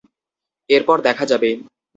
এরপর 0.69 0.97
দেখা 1.07 1.25
যাবে। 1.31 1.49